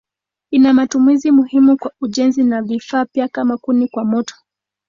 [0.51, 4.35] Ina matumizi muhimu kwa ujenzi na vifaa pia kama kuni kwa moto.